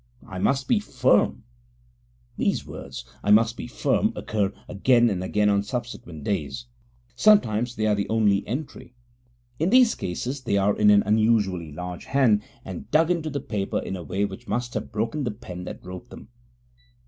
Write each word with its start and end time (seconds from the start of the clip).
I 0.27 0.39
must 0.39 0.67
be 0.67 0.79
firm. 0.79 1.43
These 2.35 2.65
words, 2.65 3.05
I 3.23 3.29
must 3.29 3.55
be 3.55 3.67
firm, 3.67 4.13
occur 4.15 4.51
again 4.67 5.11
and 5.11 5.23
again 5.23 5.47
on 5.47 5.61
subsequent 5.61 6.23
days; 6.23 6.65
sometimes 7.15 7.75
they 7.75 7.85
are 7.85 7.93
the 7.93 8.09
only 8.09 8.43
entry. 8.47 8.95
In 9.59 9.69
these 9.69 9.93
cases 9.93 10.41
they 10.41 10.57
are 10.57 10.75
in 10.75 10.89
an 10.89 11.03
unusually 11.05 11.71
large 11.71 12.05
hand, 12.05 12.41
and 12.65 12.89
dug 12.89 13.11
into 13.11 13.29
the 13.29 13.41
paper 13.41 13.77
in 13.77 13.95
a 13.95 14.01
way 14.01 14.25
which 14.25 14.47
must 14.47 14.73
have 14.73 14.91
broken 14.91 15.23
the 15.23 15.29
pen 15.29 15.65
that 15.65 15.85
wrote 15.85 16.09
them. 16.09 16.29